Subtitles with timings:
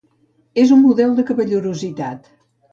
[0.63, 2.35] És un model de cavallerositat.